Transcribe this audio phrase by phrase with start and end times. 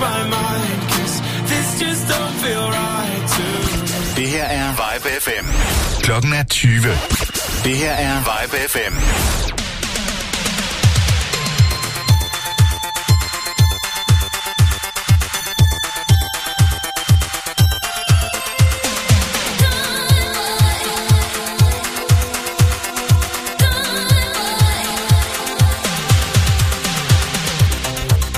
[0.00, 1.20] my mind, cause
[1.50, 3.46] this just don't feel right to
[4.16, 5.46] Det her er Vibe FM.
[6.02, 6.82] Klokken er 20.
[7.64, 8.94] Det her er Vibe FM.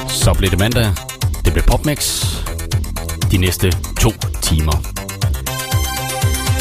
[0.08, 1.11] Så blev det mandag.
[1.52, 2.24] Det blev Popmix.
[3.30, 4.10] De næste to
[4.42, 4.76] timer.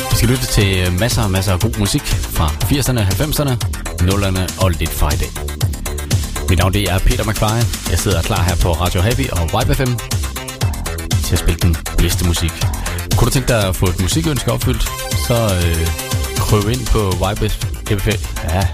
[0.10, 3.54] Vi skal lytte til masser og masser af god musik fra 80'erne, 90'erne,
[4.02, 5.30] 0'erne og lidt fra i dag.
[6.50, 7.90] Mit navn det er Peter McFly.
[7.92, 9.94] Jeg sidder klar her på Radio Happy og Vibe FM
[11.26, 12.54] til at spille den bedste musik.
[13.18, 14.84] Kunne du tænke dig at få et musikønske opfyldt,
[15.28, 15.88] så øh,
[16.38, 17.50] krøv ind på Vibe
[18.02, 18.68] FM, ja,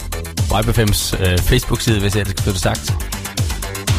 [0.51, 2.93] Vibe FM's øh, Facebook-side, hvis jeg ellers skal få det sagt.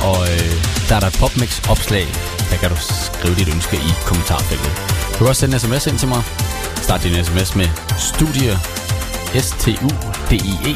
[0.02, 0.52] Og øh,
[0.88, 2.06] der er der et popmix opslag.
[2.50, 4.72] Der kan du skrive dit ønske i kommentarfeltet.
[5.12, 6.22] Du kan også sende en sms ind til mig.
[6.82, 8.52] Start din sms med studie
[9.44, 10.74] S-T-U-D-I-E.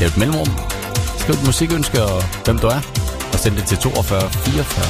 [0.00, 0.50] Lav et mellemrum.
[1.18, 2.80] Skriv et musikønske og hvem du er.
[3.32, 4.86] Og send det til 42 44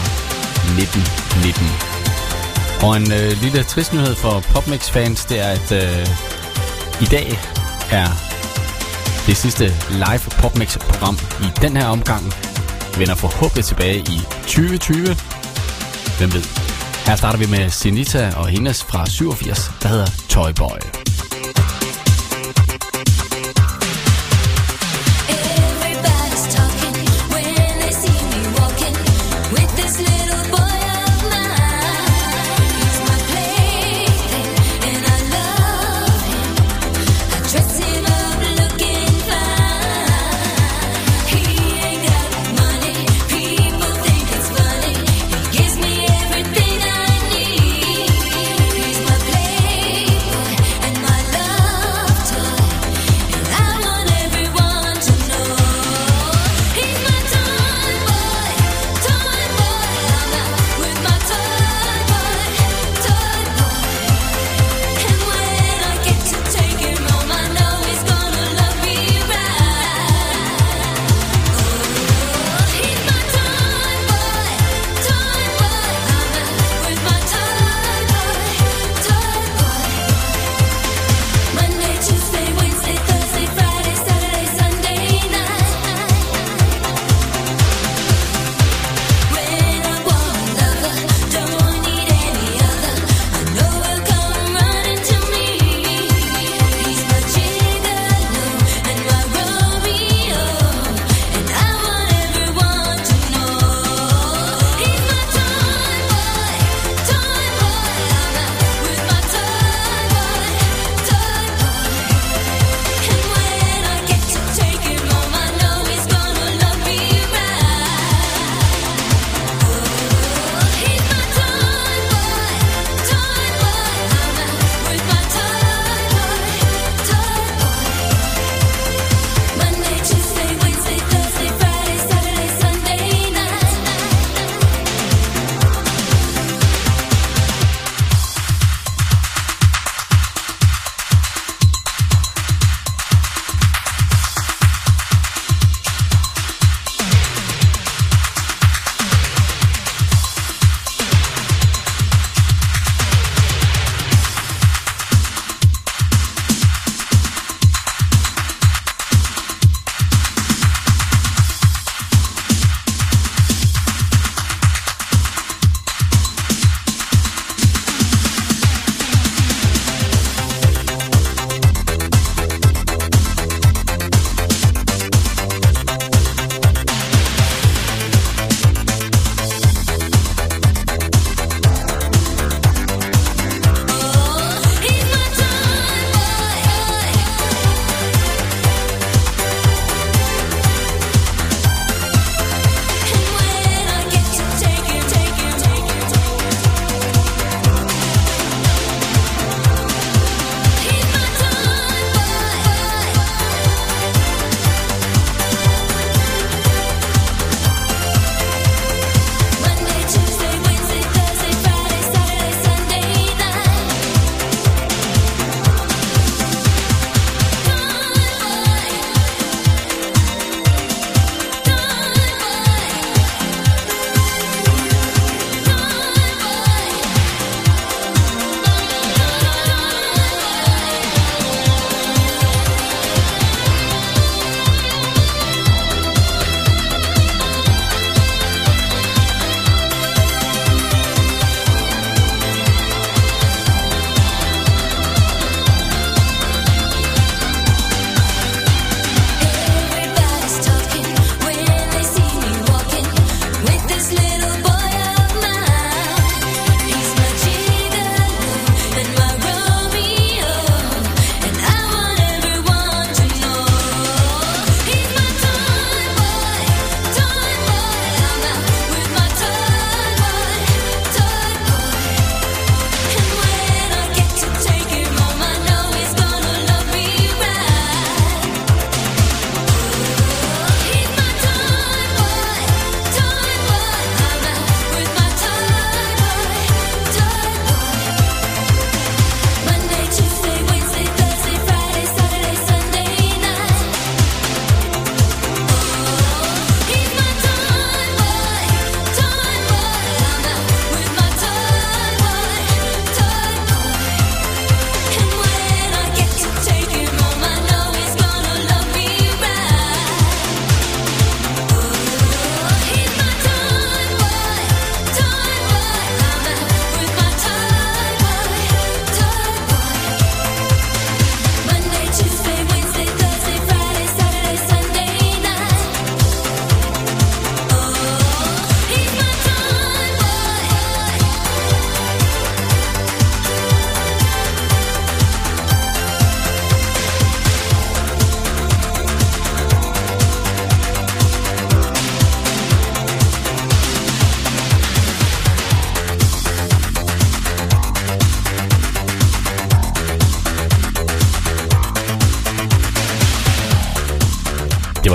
[0.77, 1.03] 19
[1.45, 1.95] 19.
[2.85, 6.07] Og en øh, lille trist nyhed for Popmix-fans, det er, at øh,
[7.01, 7.39] i dag
[7.91, 8.09] er
[9.27, 12.35] det sidste live Popmix-program i den her omgang
[12.99, 15.17] vender forhåbentlig tilbage i 2020.
[16.19, 16.45] Hvem ved?
[17.07, 21.04] Her starter vi med Sinita og hendes fra 87, der hedder Toy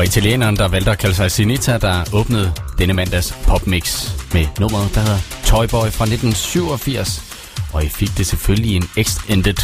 [0.09, 5.01] italieneren, der valgte at kalde sig Sinita, der åbnede denne mandags popmix med nummeret, der
[5.01, 7.23] hedder Toyboy fra 1987.
[7.73, 9.56] Og I fik det selvfølgelig i en extended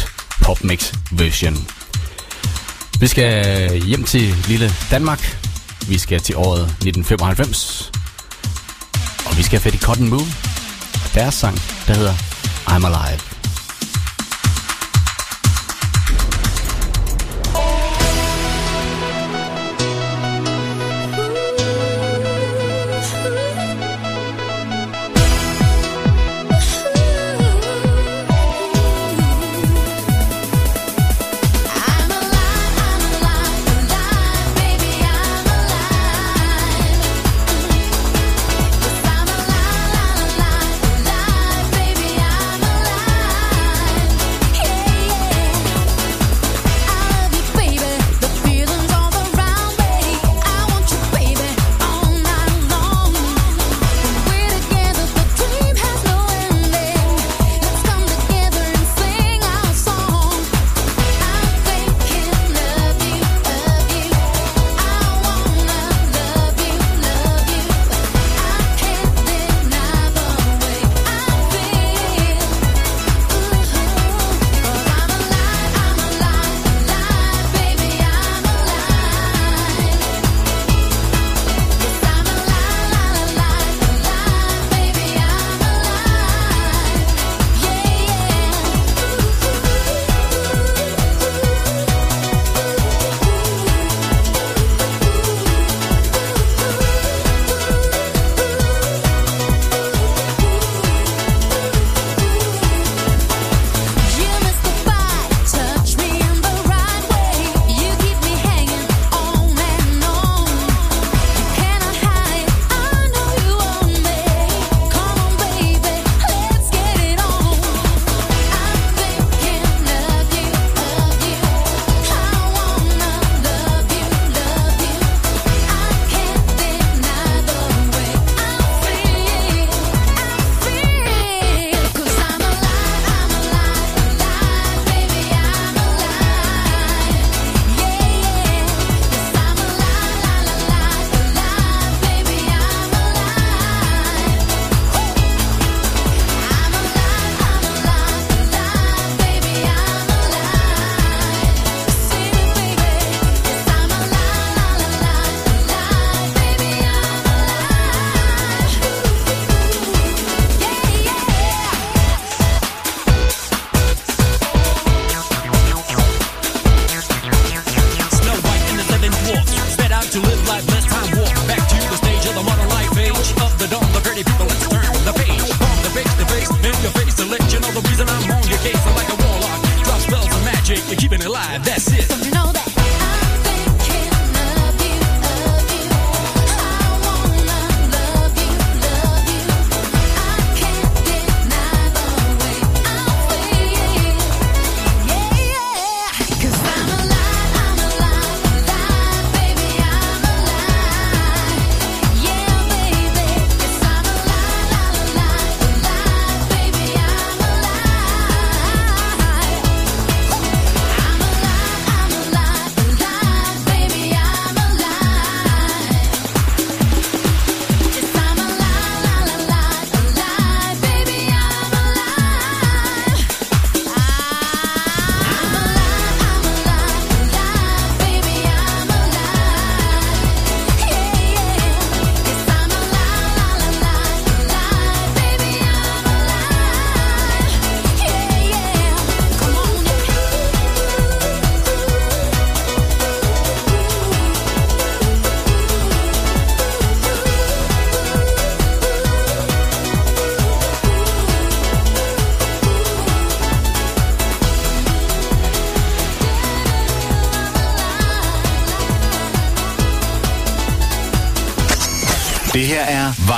[0.42, 1.66] popmix version.
[3.00, 5.38] Vi skal hjem til lille Danmark.
[5.88, 7.92] Vi skal til året 1995.
[9.26, 10.28] Og vi skal have fat i Cotton Moon.
[11.14, 12.14] Deres sang, der hedder
[12.68, 13.35] I'm Alive.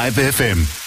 [0.08, 0.77] Live FM.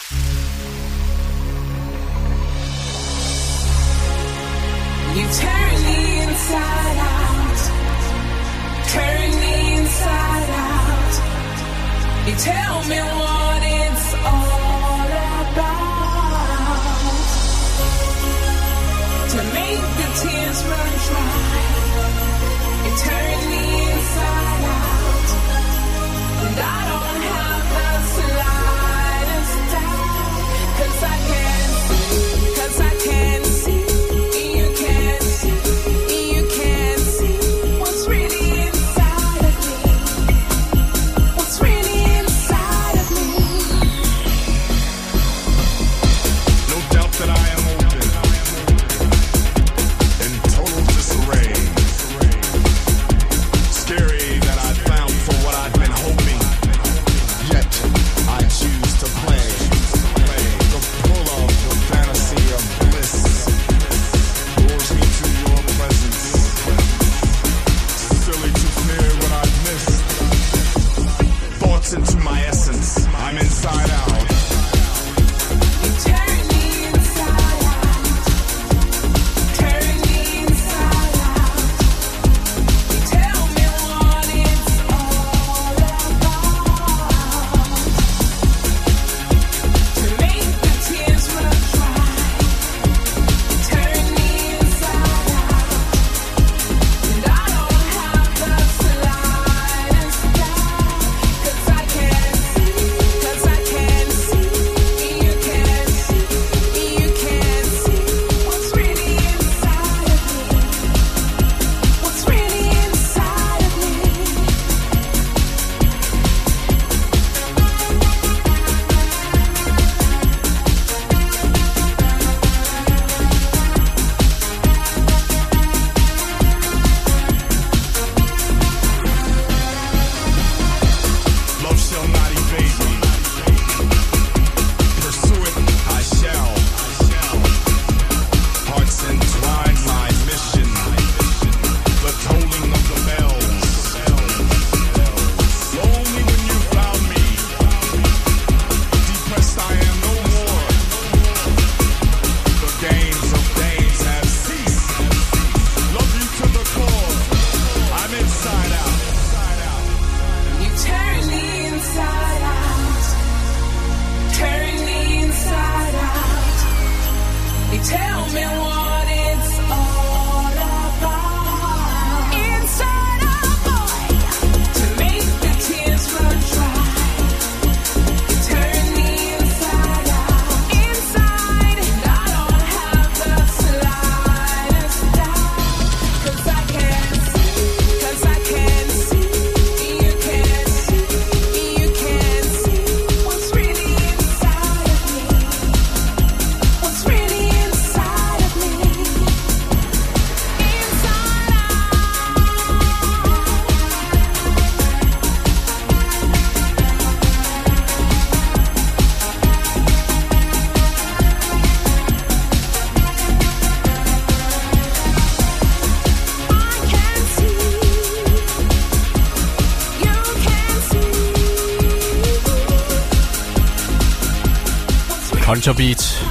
[225.62, 226.26] Culture Beat.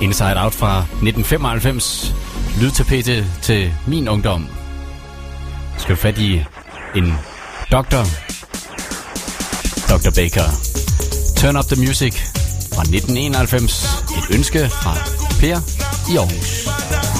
[0.00, 2.14] Inside Out fra 1995.
[2.60, 4.46] Lydtapete til min ungdom.
[5.72, 6.44] Jeg skal fat i
[6.96, 7.14] en
[7.72, 8.04] doktor.
[9.88, 10.10] Dr.
[10.14, 10.48] Baker.
[11.36, 12.14] Turn Up The Music
[12.74, 14.04] fra 1991.
[14.18, 14.94] Et ønske fra
[15.40, 15.58] Per
[16.12, 17.17] i Aarhus.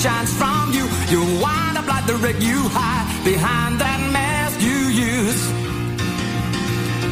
[0.00, 0.88] shines from you.
[1.12, 5.42] You'll wind up like the rig you hide behind that mask you use.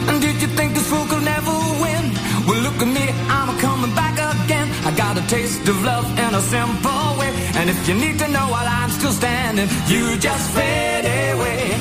[0.08, 1.52] And did you think this fool could never
[1.84, 2.04] win?
[2.46, 4.68] Well, look at me, I'm coming back again.
[4.88, 7.32] I got a taste of love in a simple way.
[7.60, 11.76] And if you need to know while I'm still standing, you just fade away.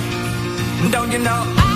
[0.91, 1.41] Don't you know?
[1.63, 1.66] I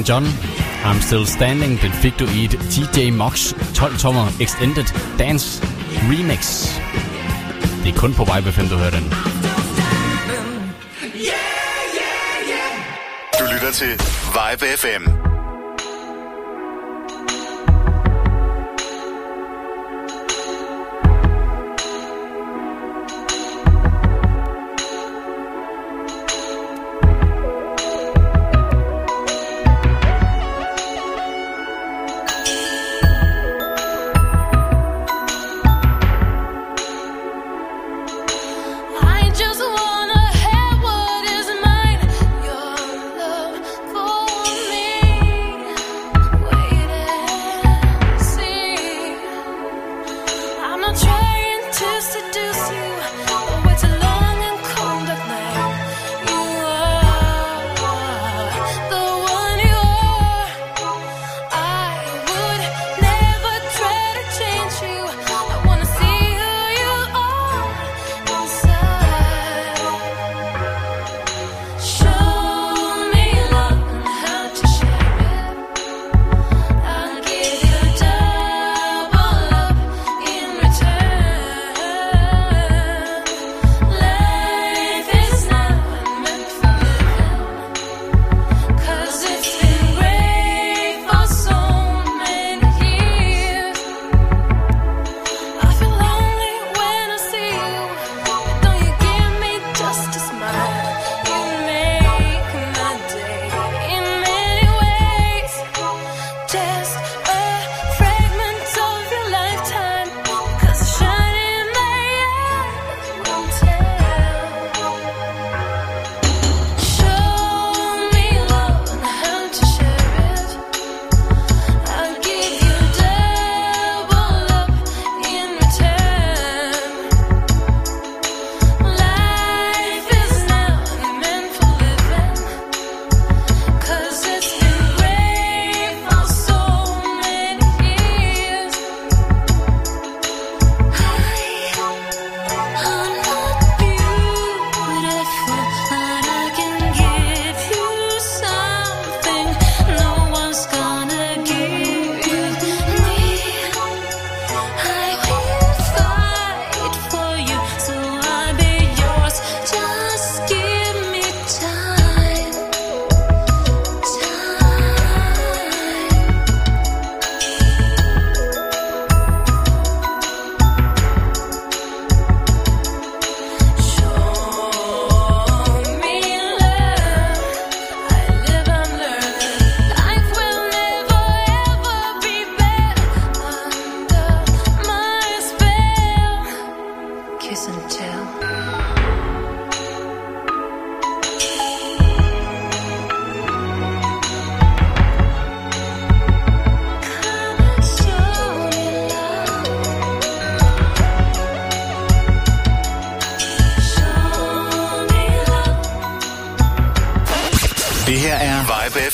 [0.00, 0.24] Elton John,
[0.84, 4.84] I'm Still Standing, den fik du i et TJ Mox 12-tommer Extended
[5.18, 5.62] Dance
[6.10, 6.68] Remix.
[7.84, 9.12] Det er kun på Vibe 5, du hører den.
[13.38, 13.92] Du lytter til
[14.36, 15.19] Vibe FM.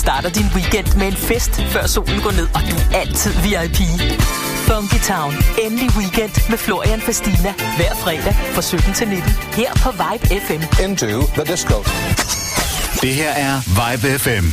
[0.00, 3.80] Starter din weekend med en fest, før solen går ned, og du er altid VIP.
[4.68, 5.32] Funky Town.
[5.64, 7.52] Endelig weekend med Florian Fastina.
[7.76, 9.30] Hver fredag fra 17 til 19.
[9.52, 10.82] Her på Vibe FM.
[10.84, 11.76] Into the disco.
[13.02, 14.46] Det her er Vibe FM.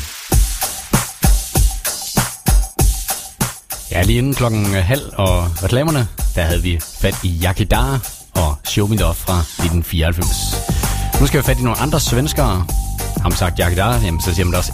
[3.92, 8.00] Ja, lige inden klokken halv og reklamerne, der havde vi fat i Yakidar
[8.36, 11.20] og Show Me Love fra 1994.
[11.20, 12.66] Nu skal vi fat i nogle andre svenskere.
[13.28, 14.72] Har sagt Yakidar, jamen så siger man da også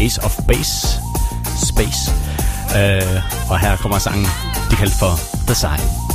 [0.00, 0.86] Ace of, Base.
[1.66, 2.10] Space.
[2.68, 4.26] Uh, og her kommer sangen,
[4.70, 6.11] de kaldt for The Sign.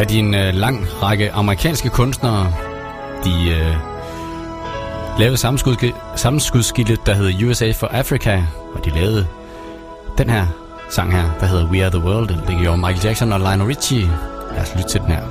[0.00, 2.52] Fat i en øh, lang række amerikanske kunstnere.
[3.24, 3.76] De øh,
[5.18, 5.92] lavede sammenskud-
[7.06, 8.42] der hedder USA for Africa,
[8.74, 9.26] og de lavede
[10.18, 10.46] den her
[10.90, 12.28] sang her, der hedder We Are The World.
[12.28, 14.10] Det gjorde Michael Jackson og Lionel Richie.
[14.52, 15.22] Lad os lytte til den her.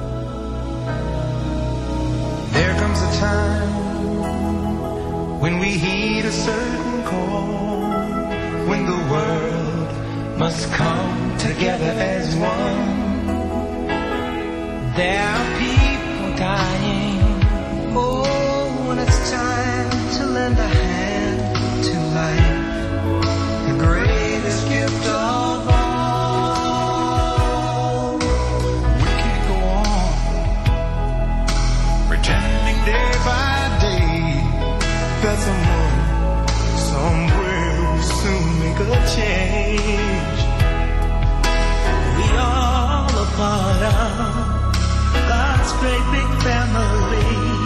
[2.53, 3.71] There comes a time
[5.41, 7.43] when we heed a certain call,
[8.69, 9.89] when the world
[10.37, 13.08] must come together as one.
[39.15, 40.39] Change.
[42.17, 44.48] We all a part of
[45.79, 47.58] great big family,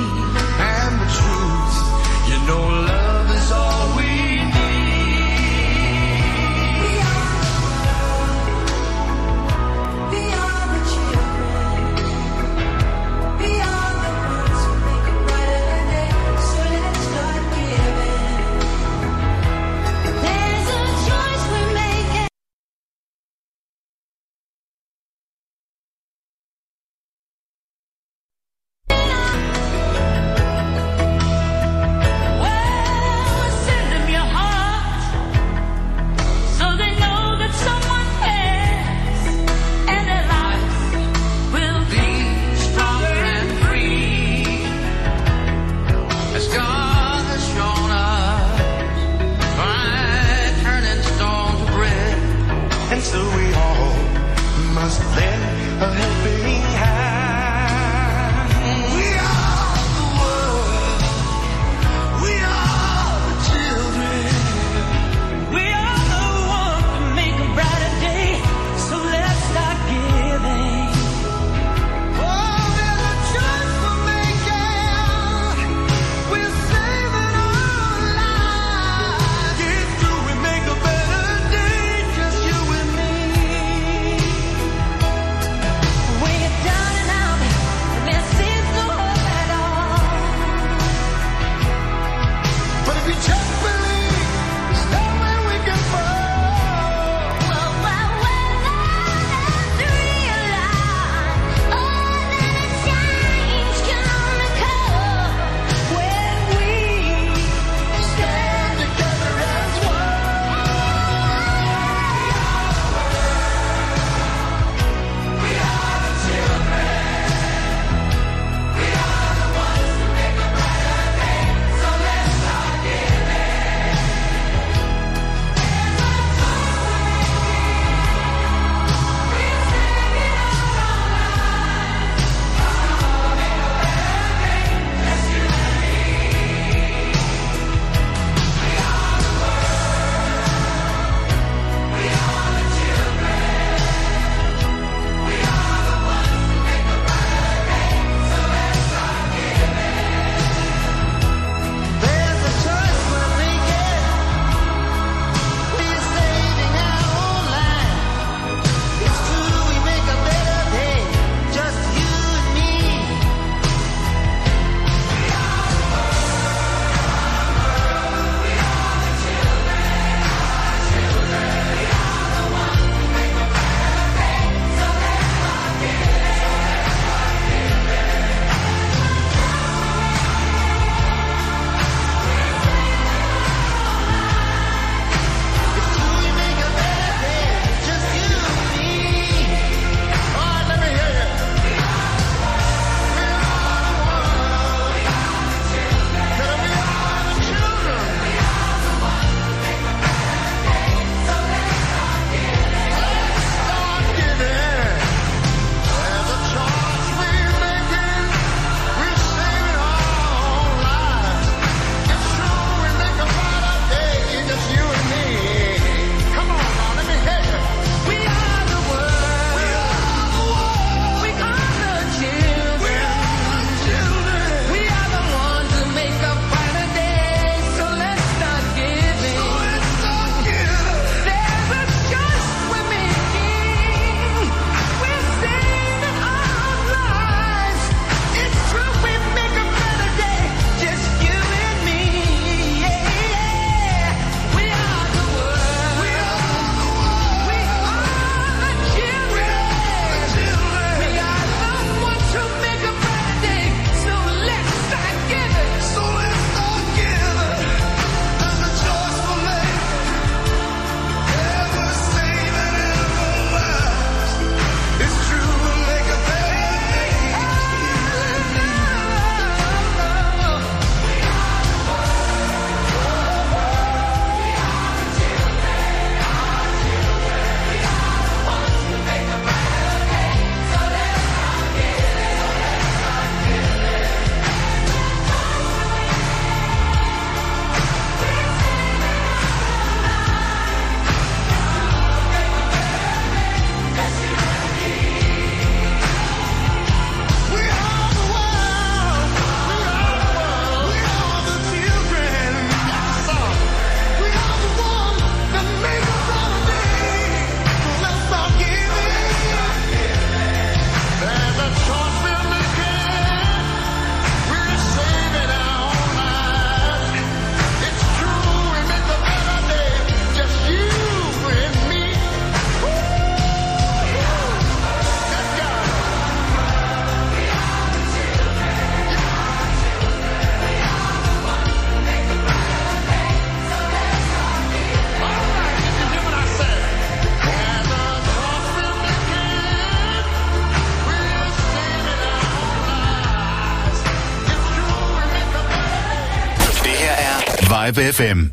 [347.84, 348.53] Vibe FM.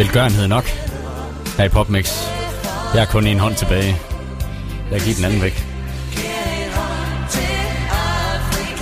[0.00, 0.64] Velgørenhed nok
[1.56, 2.12] her i PopMix.
[2.94, 3.96] Jeg har kun en hånd tilbage.
[4.90, 5.66] Jeg giver den anden væk.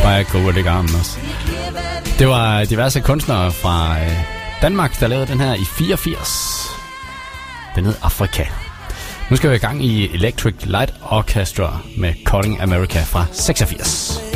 [0.02, 1.18] Bare gå og lægge armen også.
[2.18, 4.12] Det var diverse kunstnere fra øh,
[4.62, 6.66] Danmark, der lavede den her i 84.
[7.76, 8.44] Den hed Afrika.
[9.30, 14.27] Nu skal vi i gang i Electric Light Orchestra med Calling America fra 86.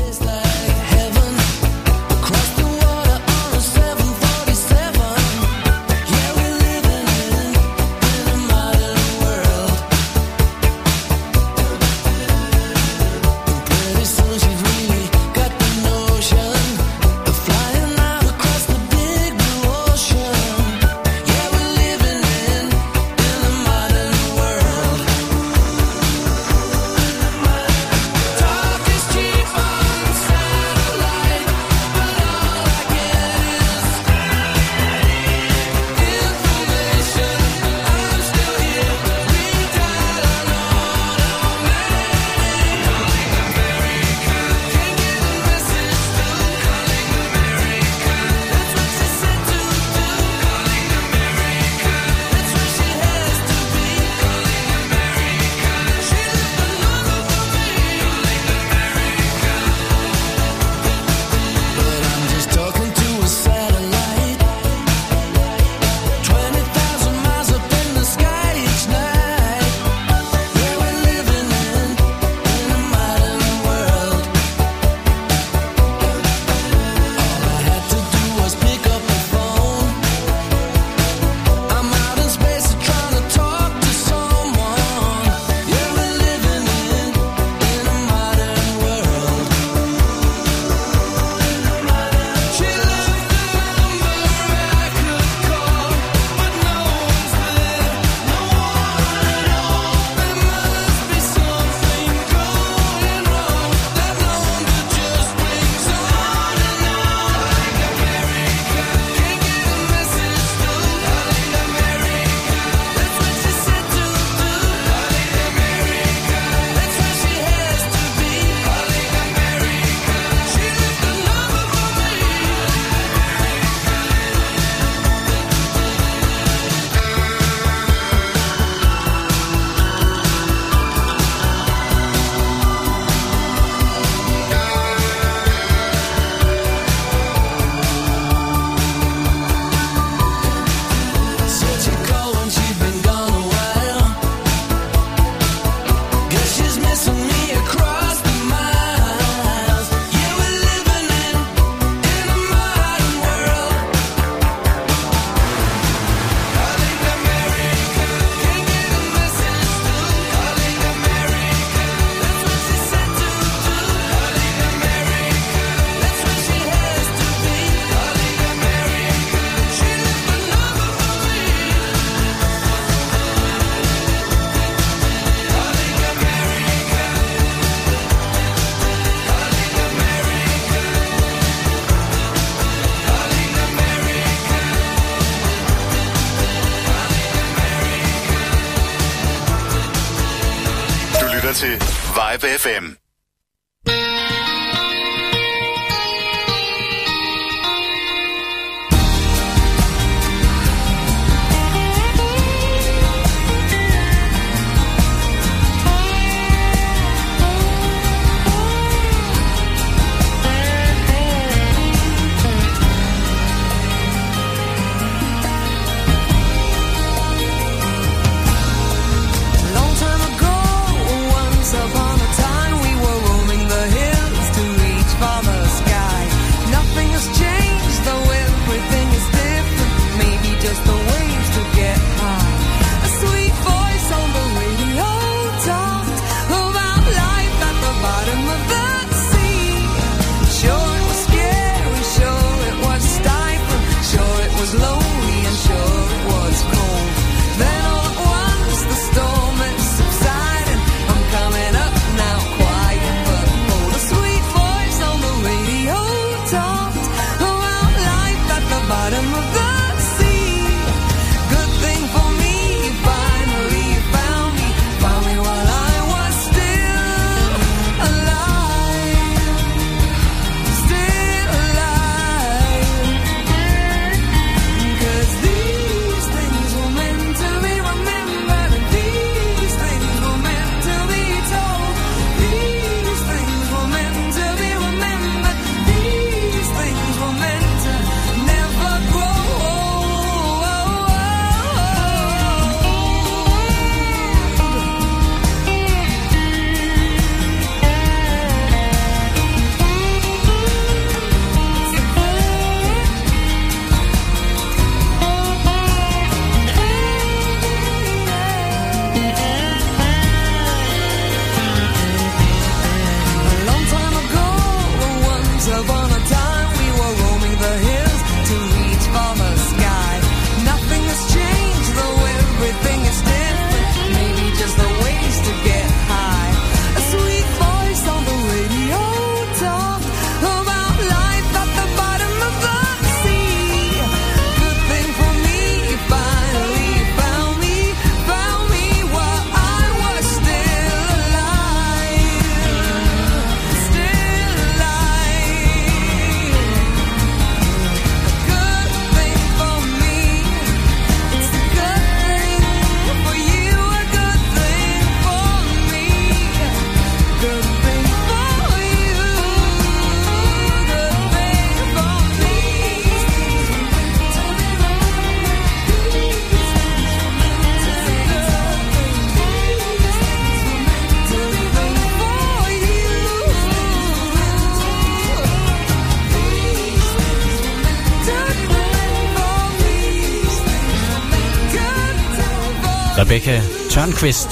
[383.32, 384.48] Rebecca Tørnqvist.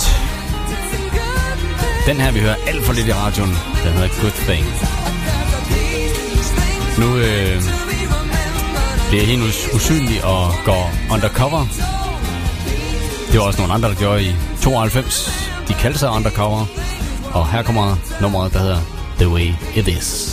[2.06, 3.50] Den her, vi hører alt for lidt i radioen.
[3.84, 4.64] Den hedder Good Thing.
[6.98, 7.62] Nu øh,
[9.08, 11.66] bliver hende us- usynlig og går undercover.
[13.32, 15.30] Det var også nogle andre, der gjorde i 92.
[15.68, 16.66] De kaldte sig undercover.
[17.32, 18.80] Og her kommer nummeret, der hedder
[19.18, 20.29] The Way It Is.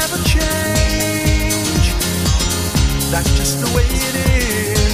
[0.00, 1.86] never change.
[3.10, 4.87] That's just the way it is.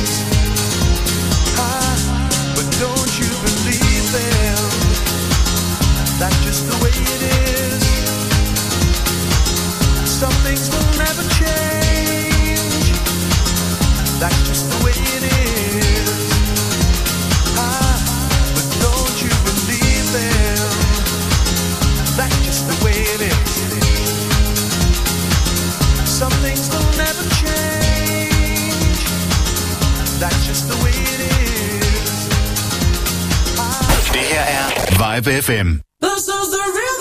[35.15, 35.81] 105 FM.
[36.01, 36.94] This is the real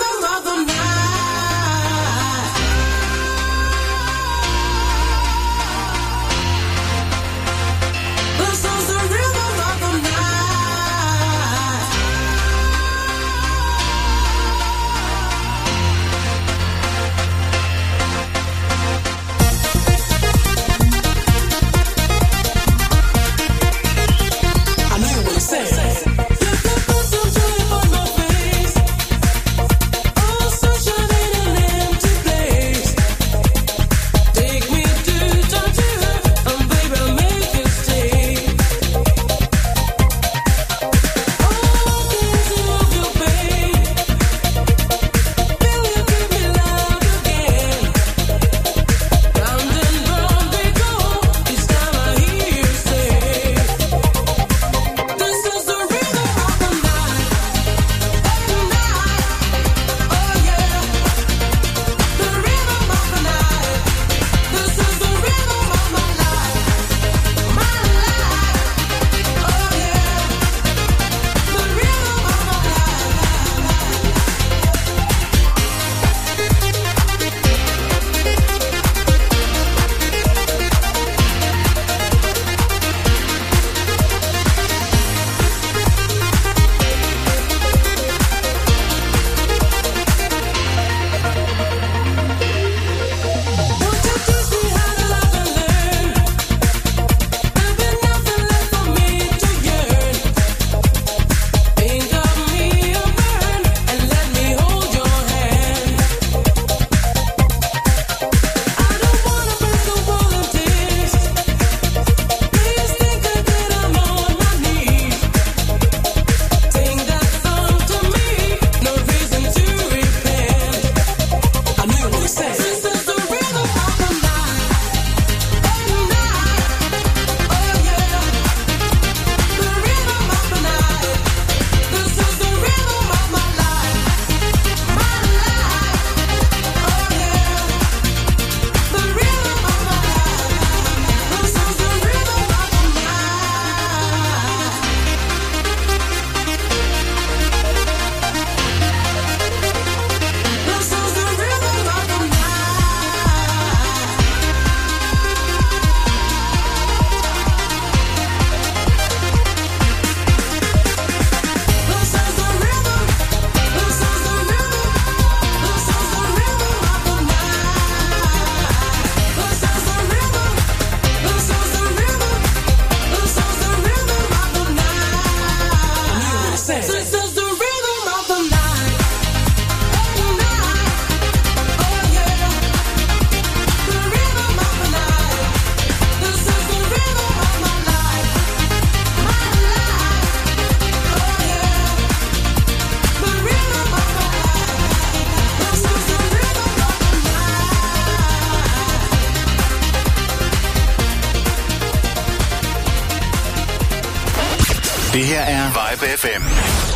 [206.04, 206.42] Vibe FM.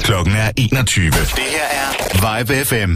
[0.03, 1.11] Klokken er 21.
[1.11, 2.93] Det her er Vibe FM.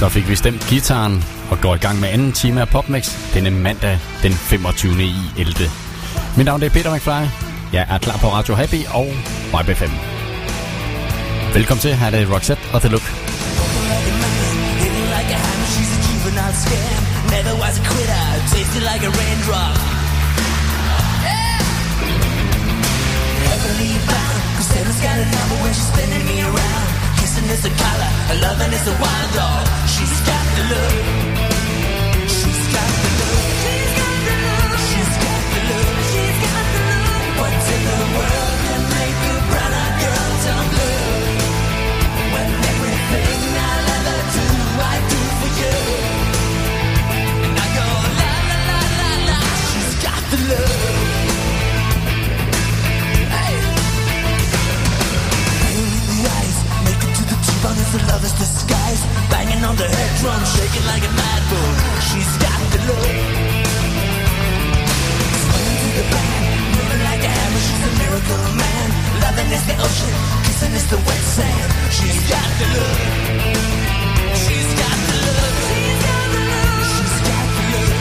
[0.00, 3.50] Så fik vi stemt gitaren og går i gang med anden time af PopMix denne
[3.50, 5.02] mandag den 25.
[5.02, 5.54] i 11.
[6.36, 7.22] Mit navn er Peter McFly.
[7.72, 9.06] Jeg er klar på Radio Happy og
[9.54, 9.90] Vibe 5.
[11.54, 11.94] Velkommen til.
[11.94, 13.06] Her er det Roxette og The Look.
[14.82, 15.10] Hitting.
[17.36, 19.76] Never was a quitter, tasted like a raindrop.
[23.46, 26.79] Heavily bound, cause Satan's got a number when she's spinning me around.
[27.50, 29.66] Is a color, her loving is a wild dog.
[29.88, 31.29] She's got the look.
[57.60, 59.02] To is a lover's disguise.
[59.28, 61.72] Banging on the head drum, shaking like a mad bull.
[62.08, 63.12] She's got the look.
[65.44, 66.44] Swinging through the band,
[66.76, 67.60] moving like a hammer.
[67.60, 68.88] She's a miracle man.
[69.20, 71.70] Loving is the ocean, kissing is the wet sand.
[71.92, 72.98] She's got the look.
[74.40, 75.54] She's got the look.
[75.68, 76.80] She's got the look.
[76.96, 77.92] She's got the look.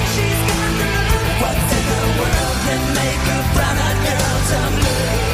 [1.43, 5.28] What's in the world can make a brown-eyed girl turn blue?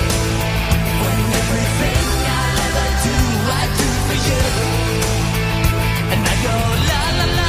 [4.30, 4.42] You.
[6.14, 6.56] And I go
[6.90, 7.45] la la la la la.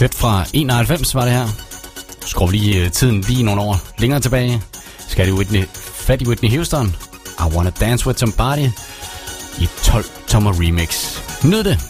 [0.00, 1.48] Sæt fra 91 var det her.
[2.26, 4.62] Skruer lige øh, tiden lige nogle år længere tilbage.
[5.08, 6.96] Skal det Whitney, fat i Whitney Houston.
[7.38, 8.68] I Wanna Dance With Somebody
[9.60, 11.18] i 12 tommer remix.
[11.44, 11.89] Nyd det!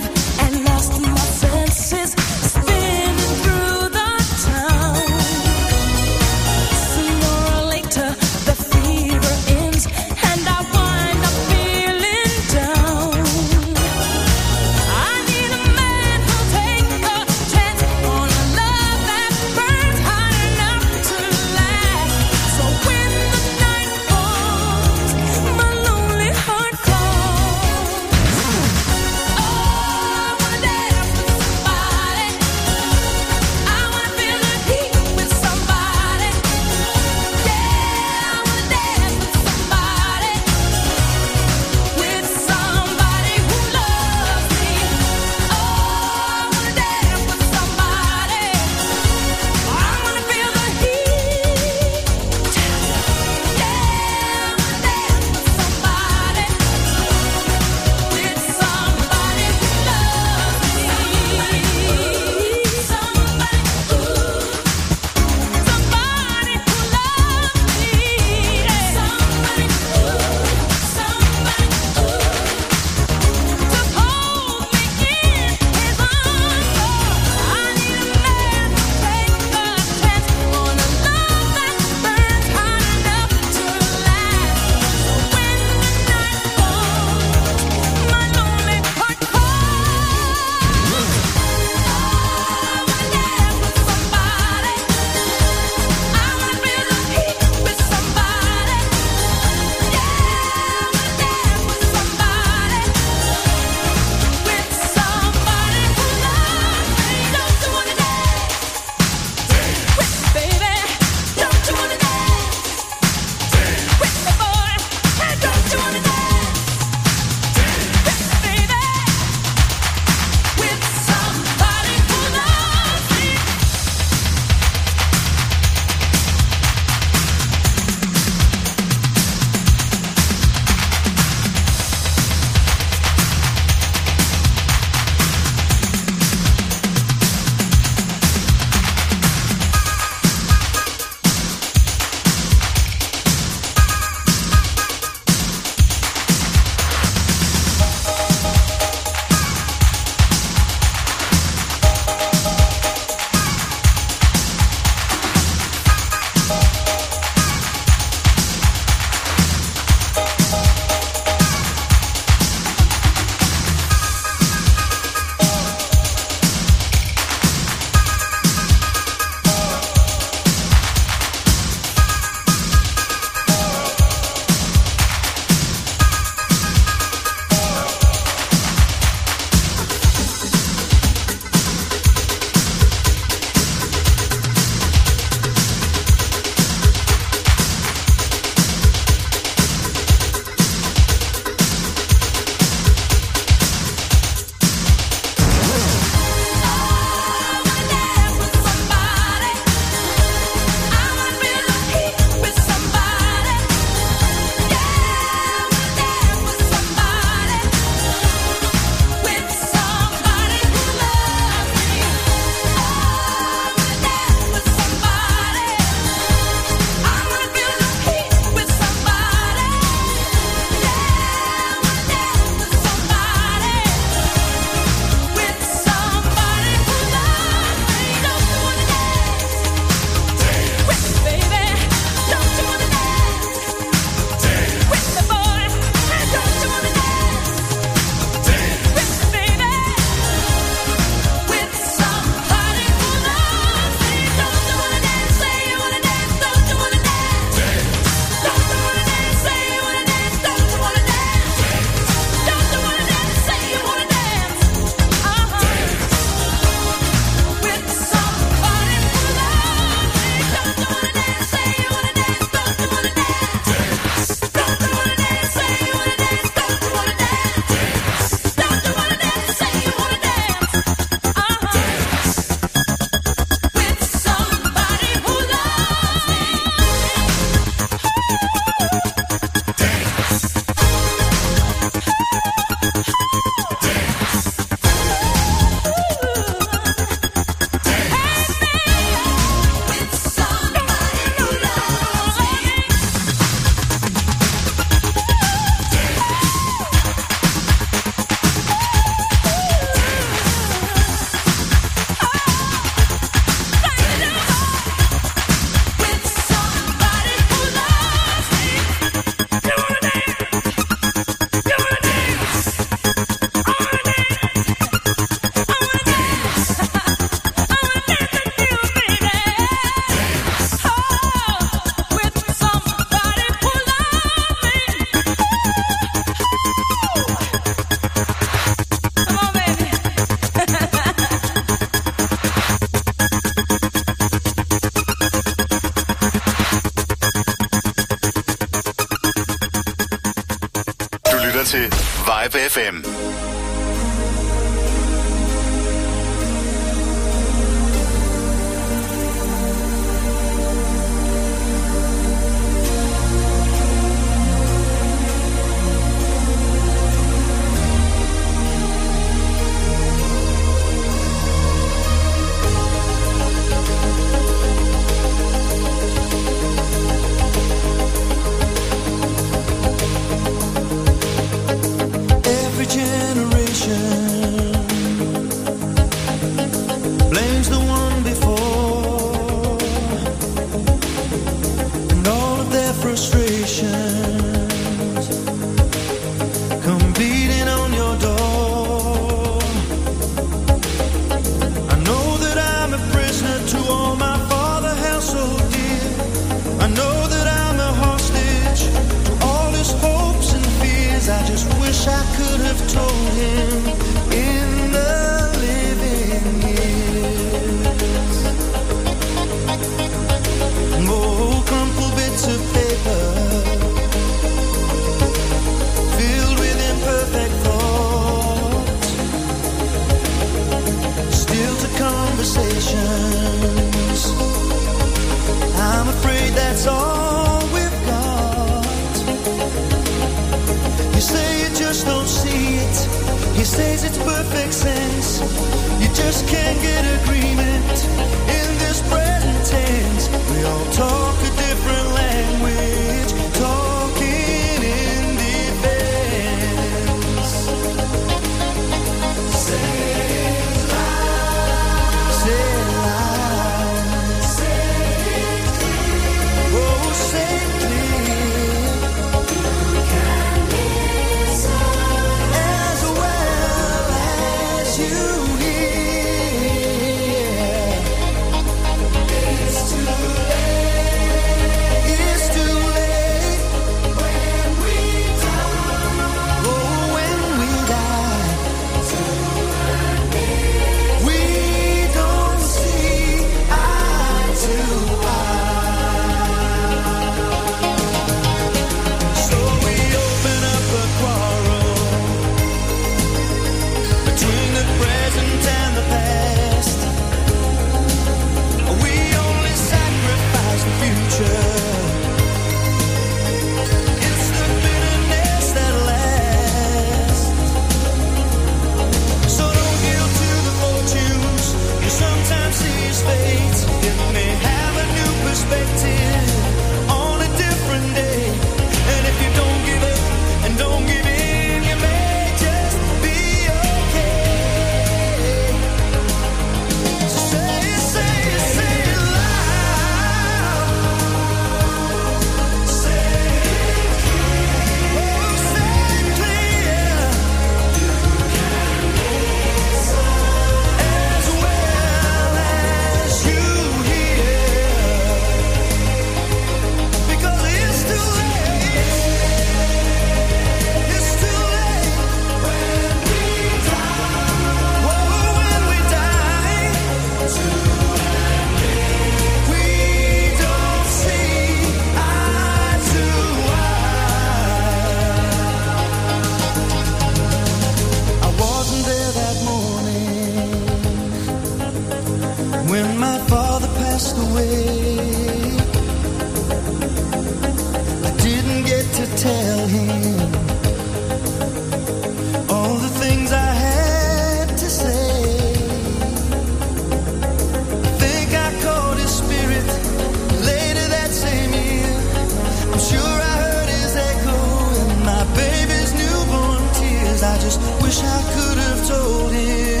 [598.01, 600.00] Wish I could have told him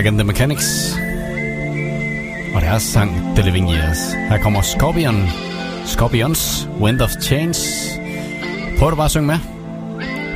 [0.00, 0.96] Mike and the Mechanics.
[2.54, 4.12] Og deres sang The Living Years.
[4.30, 5.28] Her kommer Scorpion.
[5.86, 7.60] Scorpions Wind of Change.
[8.78, 9.38] Prøv du bare at synge med.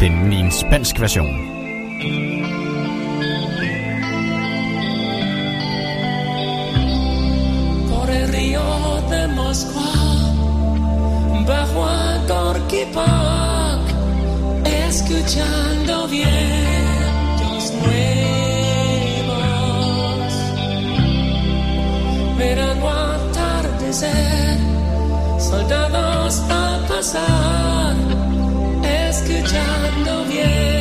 [0.01, 1.51] Det er nemlig en spansk version.
[7.91, 8.69] por el río
[9.11, 9.91] de Moskva,
[11.47, 12.85] bajo a Gorky
[14.89, 18.53] escuchando vientos nuevos.
[25.39, 27.95] Soldados a pasar,
[28.83, 30.73] escuchando vientos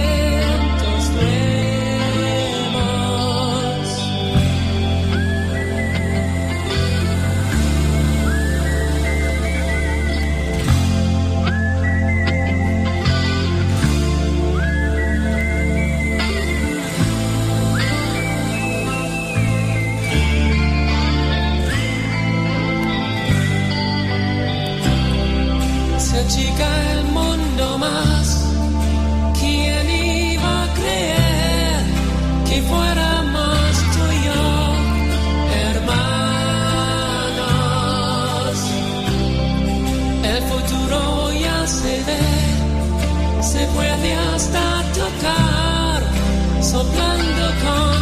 [46.74, 47.93] soplando con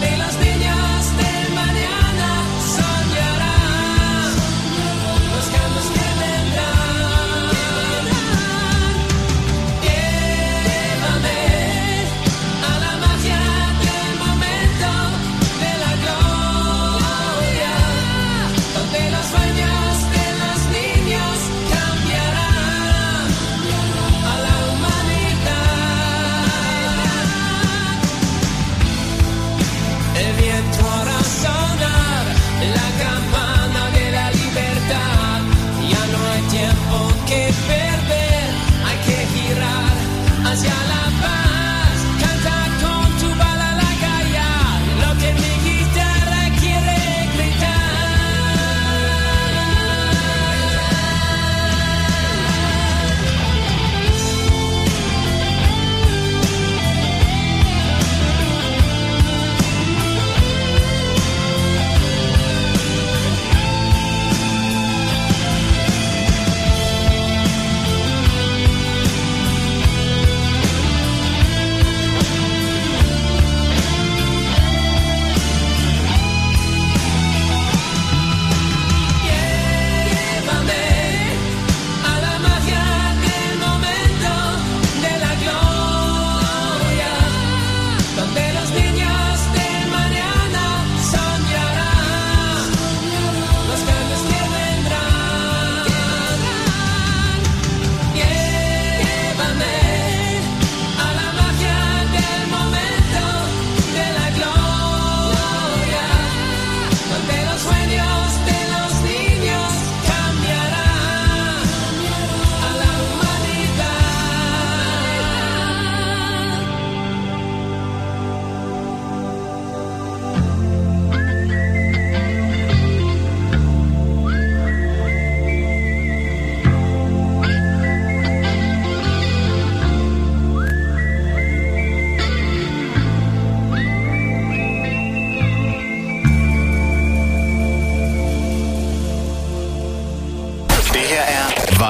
[0.00, 0.43] telas de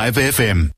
[0.05, 0.74] Live FM.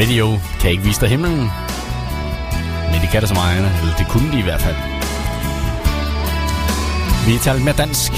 [0.00, 1.50] Radio kan ikke vise dig himlen.
[2.90, 4.76] Men det kan det så meget, eller det kunne de i hvert fald.
[7.26, 8.12] Vi taler lidt mere dansk.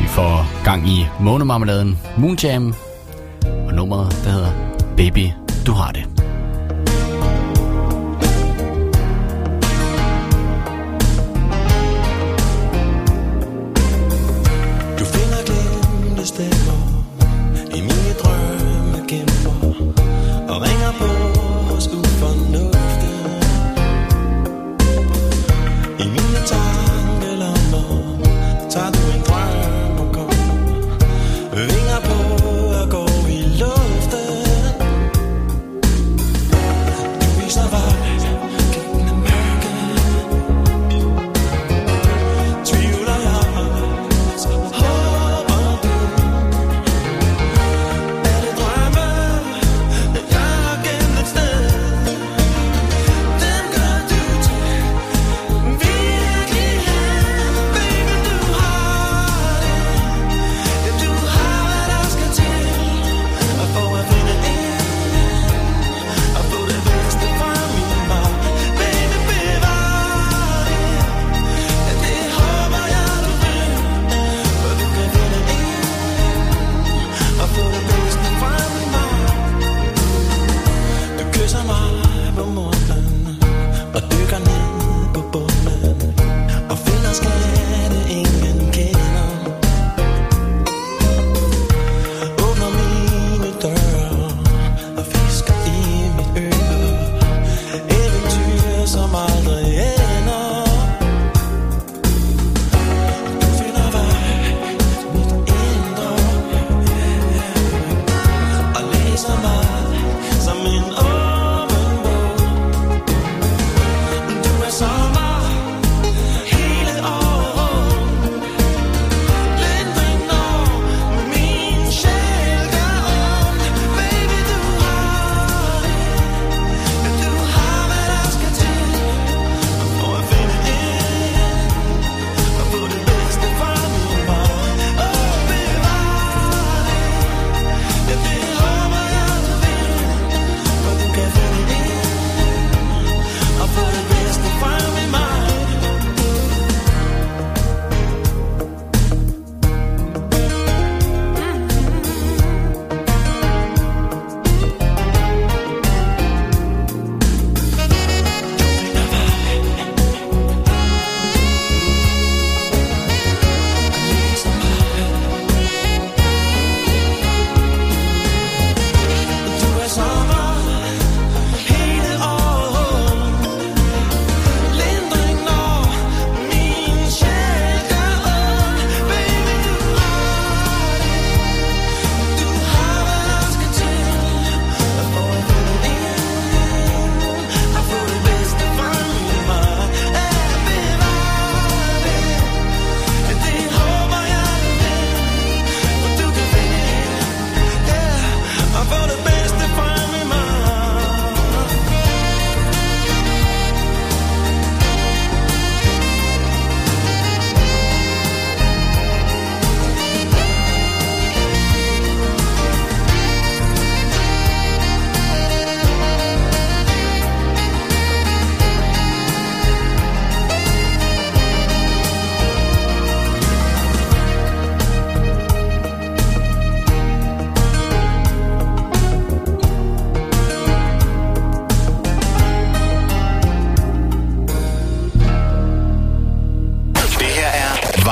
[0.00, 2.74] Vi får gang i månemarmeladen Moonjam.
[3.66, 4.52] Og nummeret, der hedder
[4.96, 5.26] Baby,
[5.66, 6.09] du har det.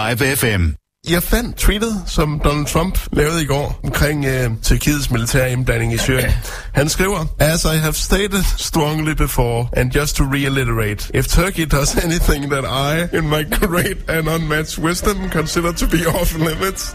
[0.09, 0.75] Live FM.
[1.09, 5.99] Jeg fandt tweetet, som Donald Trump lavede i går omkring øh, Tyrkiets militære indblanding i
[5.99, 6.31] Syrien.
[6.73, 11.97] Han skriver, As I have stated strongly before, and just to reiterate, if Turkey does
[12.05, 16.95] anything that I, in my great and unmatched wisdom, consider to be off limits,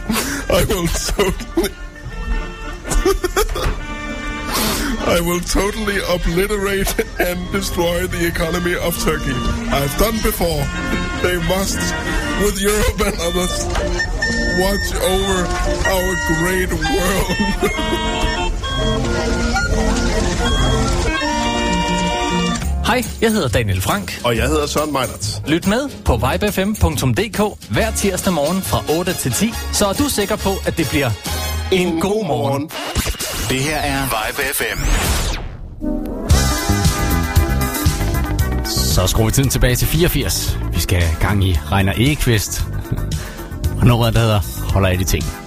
[0.50, 1.83] I will totally...
[5.18, 9.38] I will totally obliterate and destroy the economy of Turkey.
[9.80, 10.62] I've done before.
[11.22, 11.82] They must,
[12.42, 13.56] with Europe and others,
[14.64, 15.38] watch over
[15.94, 17.30] our great world.
[22.86, 24.22] Hej, jeg hedder Daniel Frank.
[24.26, 25.42] Og jeg hedder Søren Meinerts.
[25.48, 30.36] Lyt med på vibefm.dk hver tirsdag morgen fra 8 til 10, så er du sikker
[30.36, 31.10] på, at det bliver
[31.72, 32.70] en god morgen.
[33.54, 34.80] Det her er Vibe FM.
[38.66, 40.60] Så skruer vi tiden tilbage til 84.
[40.74, 42.64] Vi skal gang i Reiner Egeqvist.
[43.80, 45.43] Og nummeret, der hedder Holder af de ting.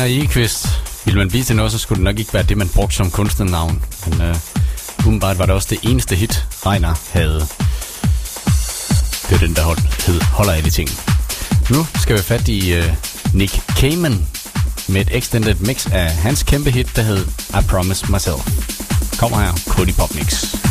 [0.00, 0.66] Ejner Egeqvist.
[1.04, 3.10] Vil man blive til noget, så skulle det nok ikke være det, man brugte som
[3.10, 3.82] kunstnernavn.
[4.06, 4.36] Men øh,
[5.06, 7.40] umiddelbart var det også det eneste hit, Reiner havde.
[9.28, 10.88] Det er den, der hold, hed Holder alle ting.
[11.70, 12.92] Nu skal vi fat i øh,
[13.34, 14.26] Nick Cayman
[14.88, 18.42] med et extended mix af hans kæmpe hit, der hed I Promise Myself.
[19.18, 20.65] Kommer her, Cody Pop Mix.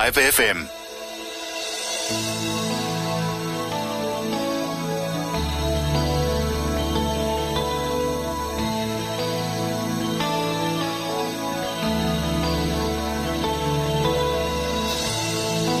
[0.00, 0.58] 105 FM.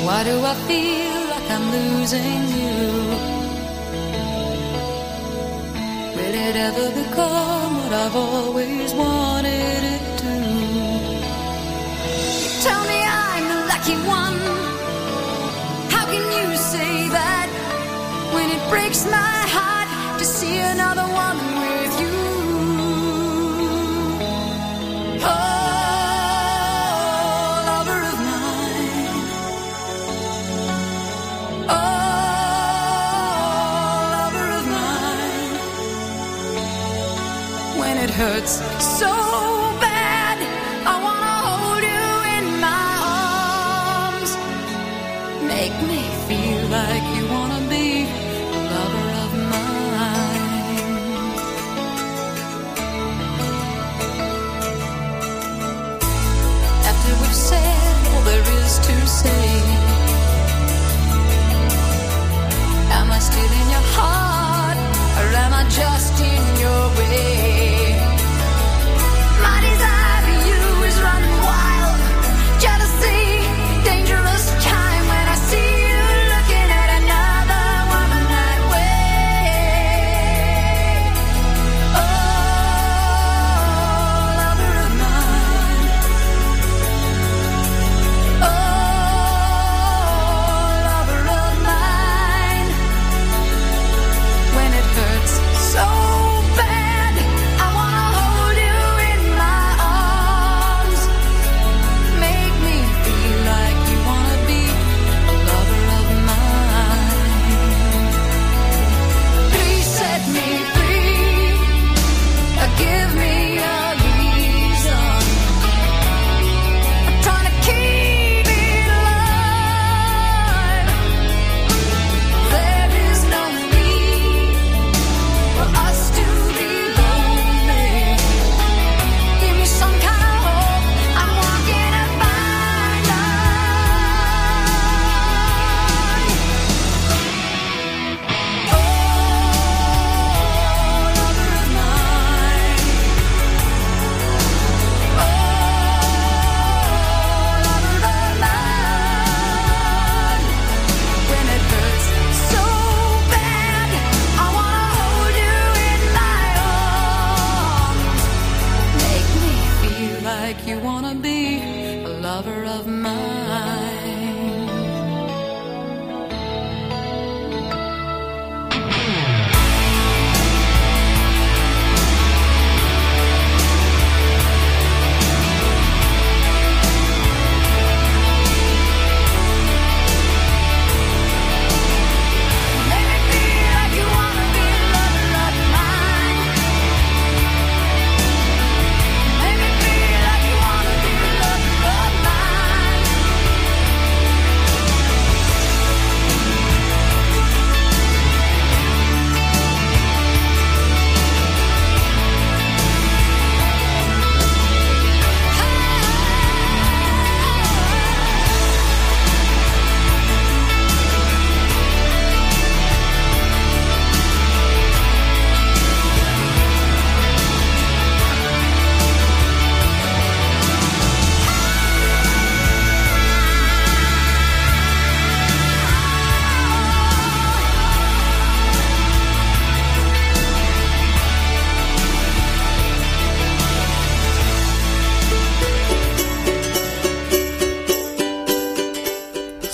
[0.04, 2.76] Why do I feel like I'm losing you?
[6.14, 9.39] Will it ever become what I've always wanted?
[19.00, 21.09] breaks my heart to see another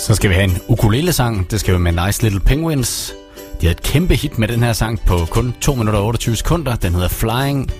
[0.07, 1.51] Så skal vi have en ukulele-sang.
[1.51, 3.13] Det skal være med Nice Little Penguins.
[3.61, 6.35] De har et kæmpe hit med den her sang på kun 2 minutter og 28
[6.35, 6.75] sekunder.
[6.75, 7.71] Den hedder Flying.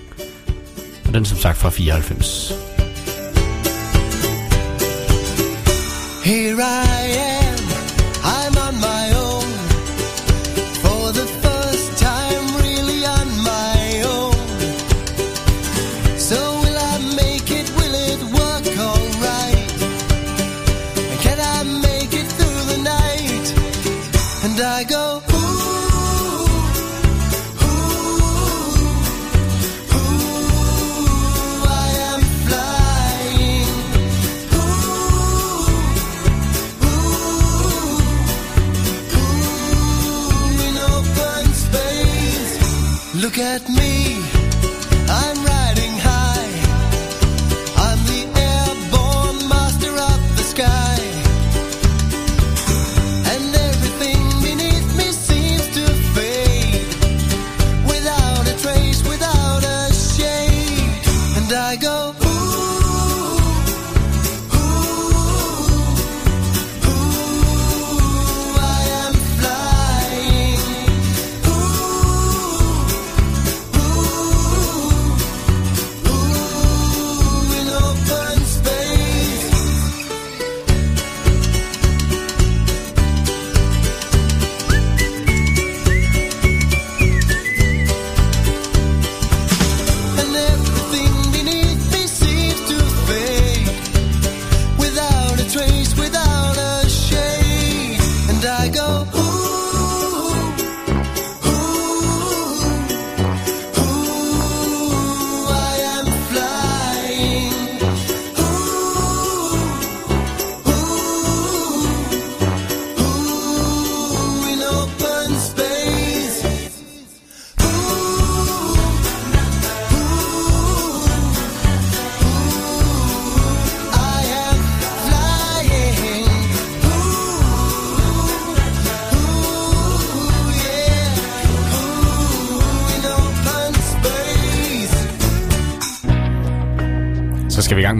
[1.06, 2.52] Og den er som sagt fra 94.
[6.24, 7.27] Here I am.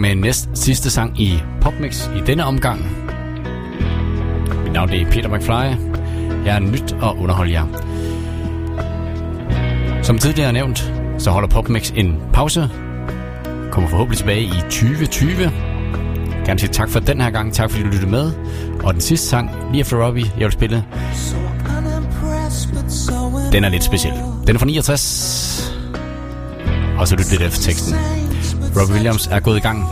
[0.01, 2.79] gang med næst sidste sang i Popmix i denne omgang.
[4.63, 5.91] Mit navn er Peter McFly.
[6.45, 7.65] Jeg er nyt og underholder jer.
[10.03, 12.69] Som tidligere nævnt, så holder Popmix en pause.
[13.71, 15.51] Kommer forhåbentlig tilbage i 2020.
[16.45, 17.53] Gerne sige tak for den her gang.
[17.53, 18.31] Tak fordi du lyttede med.
[18.83, 20.85] Og den sidste sang, lige efter Robbie, jeg vil spille.
[23.51, 24.13] Den er lidt speciel.
[24.47, 25.75] Den er fra 69.
[26.99, 28.18] Og så lyt lidt efter teksten.
[28.79, 29.87] Robbie Williams er gået i gang.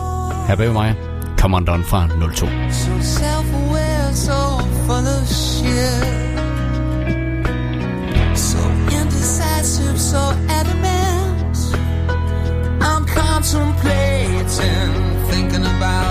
[0.48, 0.96] Her bag mig,
[1.38, 2.46] Come On Down fra 02.
[2.72, 4.40] So self-aware, so
[4.86, 5.28] full of.
[8.36, 8.60] So
[9.00, 10.24] indecisive, so
[10.60, 11.58] adamant.
[12.82, 14.90] I'm contemplating,
[15.32, 16.07] thinking about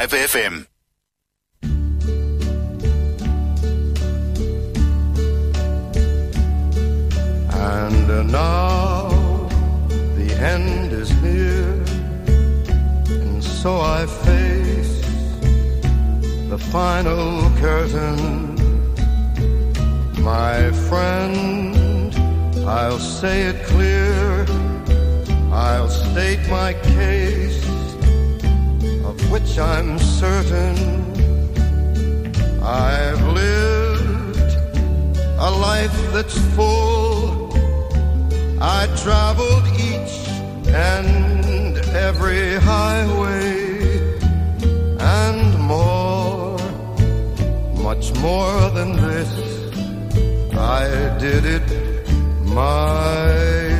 [0.00, 0.66] 5 FM.
[7.52, 9.10] And now
[10.16, 11.72] the end is near,
[13.20, 15.02] and so I face
[16.48, 18.54] the final curtain.
[20.22, 22.14] My friend,
[22.66, 24.46] I'll say it clear,
[25.52, 27.79] I'll state my case
[29.30, 30.76] which I'm certain.
[32.62, 34.56] I've lived
[35.38, 37.52] a life that's full.
[38.60, 40.16] I traveled each
[40.68, 41.76] and
[42.08, 43.70] every highway
[44.98, 46.58] and more,
[47.88, 49.32] much more than this.
[50.52, 51.68] I did it
[52.44, 53.79] my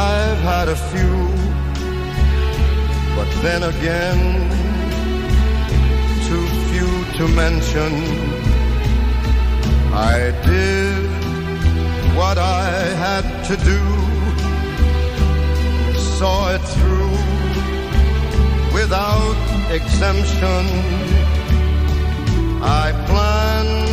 [0.00, 1.16] I've had a few,
[3.16, 4.20] but then again,
[6.28, 7.92] too few to mention.
[9.92, 11.02] I did
[12.16, 12.70] what I
[13.04, 13.82] had to do,
[16.18, 17.18] saw it through
[18.78, 19.38] without
[19.78, 20.64] exemption.
[22.62, 23.88] I planned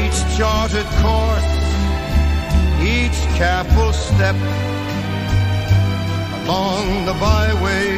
[0.00, 1.55] each charted course,
[2.86, 4.36] each careful step
[6.44, 7.88] along the byway,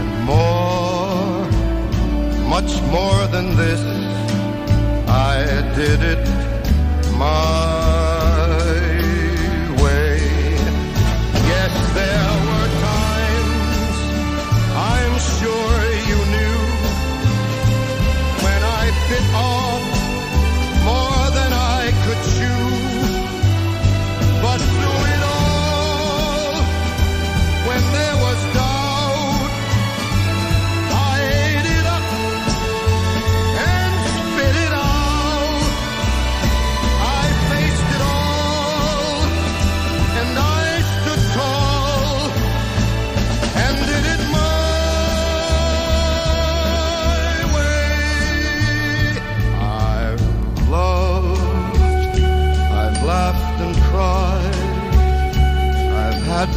[0.00, 1.44] and more,
[2.48, 3.82] much more than this,
[5.06, 5.36] I
[5.76, 6.24] did it
[7.18, 7.81] my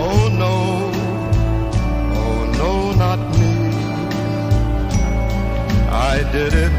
[0.00, 0.54] Oh no,
[2.22, 3.52] oh no, not me.
[5.90, 6.72] I did it